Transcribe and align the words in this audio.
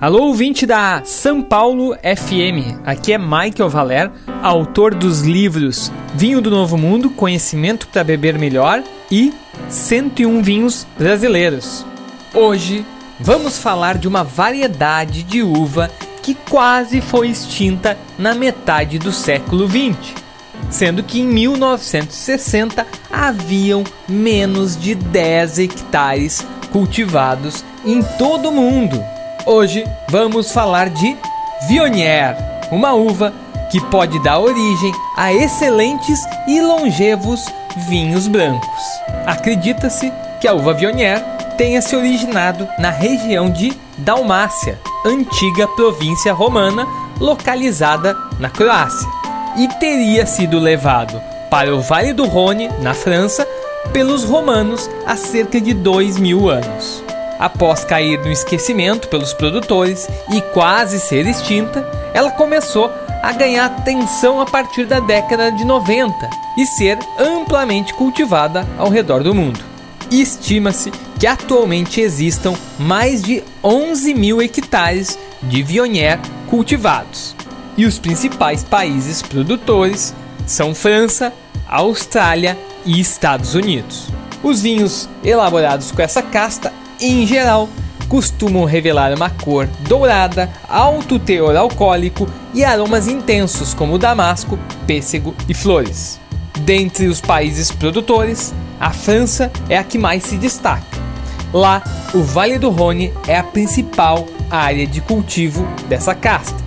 Alô, 0.00 0.28
ouvinte 0.28 0.64
da 0.64 1.02
São 1.04 1.42
Paulo 1.42 1.94
FM. 1.96 2.80
Aqui 2.86 3.12
é 3.12 3.18
Michael 3.18 3.68
Valer, 3.68 4.10
autor 4.42 4.94
dos 4.94 5.20
livros 5.20 5.92
Vinho 6.14 6.40
do 6.40 6.50
Novo 6.50 6.78
Mundo, 6.78 7.10
Conhecimento 7.10 7.86
para 7.86 8.02
Beber 8.02 8.38
Melhor 8.38 8.82
e 9.10 9.30
101 9.68 10.40
Vinhos 10.40 10.86
Brasileiros. 10.98 11.84
Hoje 12.32 12.82
vamos 13.20 13.58
falar 13.58 13.98
de 13.98 14.08
uma 14.08 14.24
variedade 14.24 15.22
de 15.22 15.42
uva 15.42 15.90
que 16.22 16.32
quase 16.34 17.02
foi 17.02 17.28
extinta 17.28 17.98
na 18.18 18.34
metade 18.34 18.98
do 18.98 19.12
século 19.12 19.68
20, 19.68 20.14
sendo 20.70 21.02
que 21.02 21.20
em 21.20 21.26
1960 21.26 22.86
haviam 23.12 23.84
menos 24.08 24.80
de 24.80 24.94
10 24.94 25.58
hectares 25.58 26.46
cultivados 26.72 27.62
em 27.84 28.02
todo 28.16 28.48
o 28.48 28.52
mundo. 28.52 28.98
Hoje 29.46 29.86
vamos 30.08 30.52
falar 30.52 30.90
de 30.90 31.16
Viognier, 31.66 32.36
uma 32.70 32.92
uva 32.92 33.32
que 33.70 33.80
pode 33.86 34.22
dar 34.22 34.38
origem 34.38 34.92
a 35.16 35.32
excelentes 35.32 36.20
e 36.46 36.60
longevos 36.60 37.46
vinhos 37.88 38.28
brancos. 38.28 38.82
Acredita-se 39.26 40.12
que 40.40 40.46
a 40.46 40.52
uva 40.52 40.74
Viognier 40.74 41.20
tenha 41.56 41.80
se 41.80 41.96
originado 41.96 42.68
na 42.78 42.90
região 42.90 43.50
de 43.50 43.72
Dalmácia, 43.98 44.78
antiga 45.04 45.66
província 45.68 46.32
romana 46.32 46.86
localizada 47.18 48.16
na 48.38 48.50
Croácia, 48.50 49.08
e 49.56 49.68
teria 49.68 50.26
sido 50.26 50.58
levado 50.58 51.20
para 51.50 51.74
o 51.74 51.80
Vale 51.80 52.12
do 52.12 52.26
Rhône, 52.26 52.68
na 52.80 52.94
França, 52.94 53.46
pelos 53.92 54.24
romanos 54.24 54.88
há 55.06 55.16
cerca 55.16 55.60
de 55.60 55.74
dois 55.74 56.18
mil 56.18 56.48
anos. 56.48 57.02
Após 57.40 57.86
cair 57.86 58.18
no 58.18 58.30
esquecimento 58.30 59.08
pelos 59.08 59.32
produtores 59.32 60.06
e 60.30 60.42
quase 60.52 61.00
ser 61.00 61.26
extinta, 61.26 61.90
ela 62.12 62.30
começou 62.30 62.92
a 63.22 63.32
ganhar 63.32 63.64
atenção 63.64 64.42
a 64.42 64.44
partir 64.44 64.84
da 64.84 65.00
década 65.00 65.50
de 65.50 65.64
90 65.64 66.28
e 66.58 66.66
ser 66.66 66.98
amplamente 67.18 67.94
cultivada 67.94 68.68
ao 68.76 68.90
redor 68.90 69.22
do 69.22 69.34
mundo. 69.34 69.58
Estima-se 70.10 70.90
que 71.18 71.26
atualmente 71.26 71.98
existam 71.98 72.52
mais 72.78 73.22
de 73.22 73.42
11 73.64 74.12
mil 74.12 74.42
hectares 74.42 75.18
de 75.42 75.62
Viognier 75.62 76.20
cultivados. 76.46 77.34
E 77.74 77.86
os 77.86 77.98
principais 77.98 78.62
países 78.62 79.22
produtores 79.22 80.14
são 80.46 80.74
França, 80.74 81.32
Austrália 81.66 82.58
e 82.84 83.00
Estados 83.00 83.54
Unidos. 83.54 84.08
Os 84.42 84.60
vinhos 84.60 85.08
elaborados 85.24 85.90
com 85.90 86.02
essa 86.02 86.20
casta 86.20 86.70
em 87.00 87.26
geral, 87.26 87.68
costumam 88.08 88.64
revelar 88.64 89.14
uma 89.14 89.30
cor 89.30 89.68
dourada, 89.88 90.50
alto 90.68 91.18
teor 91.18 91.54
alcoólico 91.54 92.28
e 92.52 92.64
aromas 92.64 93.06
intensos 93.06 93.72
como 93.72 93.98
damasco, 93.98 94.58
pêssego 94.86 95.34
e 95.48 95.54
flores. 95.54 96.20
Dentre 96.60 97.06
os 97.06 97.20
países 97.20 97.70
produtores, 97.70 98.52
a 98.78 98.90
França 98.90 99.50
é 99.68 99.78
a 99.78 99.84
que 99.84 99.96
mais 99.96 100.24
se 100.24 100.36
destaca. 100.36 100.98
Lá, 101.52 101.82
o 102.12 102.22
Vale 102.22 102.58
do 102.58 102.70
Rhône 102.70 103.12
é 103.26 103.36
a 103.36 103.42
principal 103.42 104.26
área 104.50 104.86
de 104.86 105.00
cultivo 105.00 105.66
dessa 105.88 106.14
casta, 106.14 106.58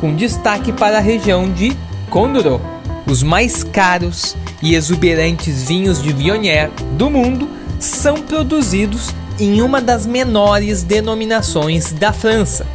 com 0.00 0.14
destaque 0.14 0.72
para 0.72 0.98
a 0.98 1.00
região 1.00 1.50
de 1.50 1.76
Condorot. 2.08 2.62
Os 3.06 3.22
mais 3.22 3.64
caros 3.64 4.36
e 4.62 4.74
exuberantes 4.74 5.64
vinhos 5.64 6.00
de 6.00 6.12
Viognier 6.12 6.70
do 6.92 7.10
mundo 7.10 7.48
são 7.80 8.14
produzidos 8.14 9.12
em 9.38 9.62
uma 9.62 9.80
das 9.80 10.04
menores 10.06 10.82
denominações 10.82 11.92
da 11.92 12.12
França, 12.12 12.66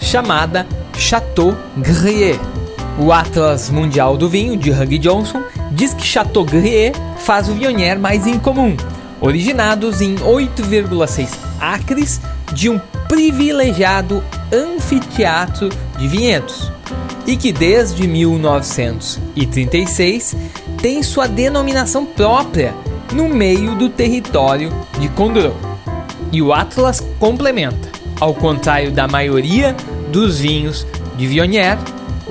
chamada 0.00 0.66
Chateau 0.96 1.54
Gruyère. 1.76 2.40
O 2.98 3.12
Atlas 3.12 3.70
Mundial 3.70 4.16
do 4.16 4.28
Vinho, 4.28 4.56
de 4.56 4.70
Hugh 4.70 4.98
Johnson, 4.98 5.42
diz 5.70 5.94
que 5.94 6.04
Chateau 6.04 6.44
Gruyère 6.44 6.96
faz 7.18 7.48
o 7.48 7.54
Viognier 7.54 7.96
mais 7.98 8.26
incomum, 8.26 8.76
originados 9.20 10.00
em 10.00 10.16
8,6 10.16 11.28
acres 11.60 12.20
de 12.52 12.68
um 12.68 12.80
privilegiado 13.08 14.24
anfiteatro 14.52 15.68
de 15.98 16.08
vinhedos, 16.08 16.72
e 17.26 17.36
que 17.36 17.52
desde 17.52 18.08
1936 18.08 20.36
tem 20.80 21.02
sua 21.02 21.26
denominação 21.26 22.04
própria 22.04 22.74
no 23.12 23.28
meio 23.28 23.74
do 23.74 23.88
território 23.88 24.70
de 24.98 25.08
Condorot. 25.08 25.69
E 26.32 26.40
o 26.42 26.52
Atlas 26.52 27.00
complementa. 27.18 27.88
Ao 28.20 28.34
contrário 28.34 28.92
da 28.92 29.08
maioria 29.08 29.74
dos 30.10 30.38
vinhos 30.38 30.86
de 31.16 31.26
Viognier, 31.26 31.78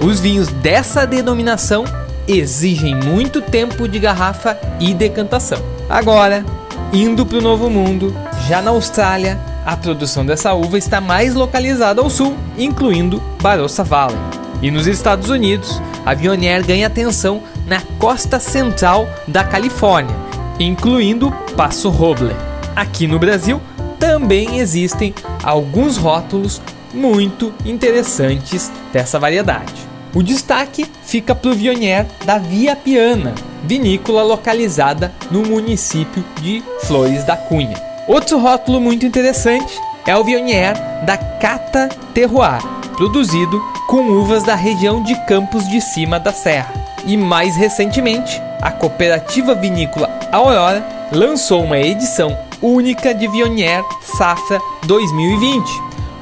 os 0.01 0.19
vinhos 0.19 0.47
dessa 0.47 1.05
denominação 1.05 1.83
exigem 2.27 2.95
muito 2.95 3.41
tempo 3.41 3.87
de 3.87 3.99
garrafa 3.99 4.57
e 4.79 4.93
decantação. 4.93 5.59
Agora, 5.89 6.45
indo 6.93 7.25
para 7.25 7.39
o 7.39 7.41
Novo 7.41 7.69
Mundo, 7.69 8.15
já 8.47 8.61
na 8.61 8.71
Austrália, 8.71 9.39
a 9.65 9.75
produção 9.75 10.25
dessa 10.25 10.53
uva 10.53 10.77
está 10.77 11.01
mais 11.01 11.33
localizada 11.33 12.01
ao 12.01 12.09
sul, 12.09 12.35
incluindo 12.57 13.21
Barossa 13.41 13.83
Valley. 13.83 14.17
E 14.61 14.71
nos 14.71 14.87
Estados 14.87 15.29
Unidos, 15.29 15.81
a 16.05 16.13
Viognier 16.13 16.65
ganha 16.65 16.87
atenção 16.87 17.41
na 17.65 17.81
costa 17.97 18.39
central 18.39 19.07
da 19.27 19.43
Califórnia, 19.43 20.15
incluindo 20.59 21.31
Passo 21.55 21.89
Roble. 21.89 22.35
Aqui 22.75 23.07
no 23.07 23.19
Brasil, 23.19 23.61
também 23.99 24.57
existem 24.57 25.13
alguns 25.43 25.97
rótulos 25.97 26.61
muito 26.93 27.53
interessantes 27.65 28.71
dessa 28.91 29.19
variedade. 29.19 29.87
O 30.15 30.23
destaque 30.23 30.87
fica 31.03 31.35
para 31.35 31.51
o 31.51 31.53
Viognier 31.53 32.07
da 32.25 32.39
Via 32.39 32.75
Piana, 32.75 33.35
vinícola 33.63 34.23
localizada 34.23 35.13
no 35.29 35.43
município 35.43 36.23
de 36.41 36.63
Flores 36.83 37.23
da 37.23 37.37
Cunha. 37.37 37.79
Outro 38.07 38.39
rótulo 38.39 38.81
muito 38.81 39.05
interessante 39.05 39.79
é 40.07 40.15
o 40.17 40.23
Viognier 40.23 40.73
da 41.05 41.15
Cata 41.15 41.89
Terroir, 42.11 42.59
produzido 42.95 43.61
com 43.87 44.07
uvas 44.07 44.43
da 44.43 44.55
região 44.55 45.03
de 45.03 45.15
Campos 45.25 45.67
de 45.69 45.79
Cima 45.79 46.19
da 46.19 46.33
Serra. 46.33 46.73
E 47.05 47.15
mais 47.15 47.55
recentemente, 47.55 48.41
a 48.61 48.71
cooperativa 48.71 49.53
vinícola 49.53 50.09
Aurora 50.31 50.83
lançou 51.11 51.63
uma 51.63 51.77
edição 51.77 52.48
única 52.61 53.13
de 53.13 53.27
Viognier 53.27 53.83
Safra 54.01 54.59
2020, 54.85 55.65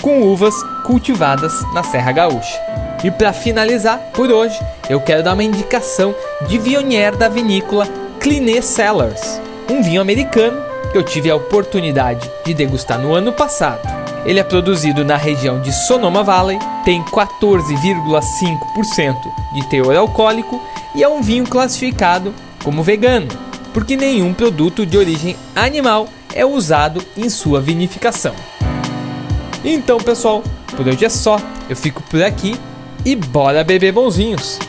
com 0.02 0.22
uvas 0.22 0.56
cultivadas 0.86 1.54
na 1.74 1.84
Serra 1.84 2.12
Gaúcha. 2.12 2.60
E 3.04 3.12
para 3.12 3.34
finalizar 3.34 4.00
por 4.14 4.32
hoje, 4.32 4.58
eu 4.90 5.02
quero 5.02 5.24
dar 5.24 5.34
uma 5.34 5.44
indicação 5.44 6.16
de 6.48 6.58
Viognier 6.58 7.16
da 7.16 7.30
vinícola 7.30 7.88
Cliné 8.20 8.62
Cellars, 8.62 9.40
um 9.70 9.84
vinho 9.84 10.02
americano 10.02 10.66
que 10.92 10.98
eu 10.98 11.04
tive 11.04 11.30
a 11.30 11.36
oportunidade 11.36 12.28
de 12.46 12.54
degustar 12.54 13.00
no 13.00 13.14
ano 13.14 13.34
passado. 13.34 13.82
Ele 14.26 14.40
é 14.40 14.44
produzido 14.44 15.06
na 15.06 15.16
região 15.16 15.62
de 15.62 15.72
Sonoma 15.72 16.24
Valley, 16.24 16.58
tem 16.84 17.04
14,5% 17.04 19.16
de 19.54 19.70
teor 19.70 19.96
alcoólico 19.96 20.60
e 20.96 21.04
é 21.04 21.08
um 21.08 21.22
vinho 21.22 21.46
classificado 21.46 22.34
como 22.64 22.82
vegano, 22.84 23.28
porque 23.74 23.96
nenhum 23.96 24.34
produto 24.34 24.86
de 24.86 24.98
origem 24.98 25.38
animal 25.56 26.10
é 26.34 26.46
usado 26.46 27.04
em 27.16 27.30
sua 27.30 27.60
vinificação. 27.62 28.36
Então, 29.64 29.98
pessoal, 29.98 30.44
por 30.76 30.88
hoje 30.88 31.06
é 31.06 31.10
só. 31.10 31.38
Eu 31.70 31.76
fico 31.76 32.02
por 32.04 32.22
aqui 32.22 32.56
e 33.04 33.16
bora 33.16 33.64
beber 33.64 33.92
bonzinhos. 33.92 34.60